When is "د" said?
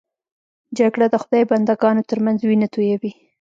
1.11-1.15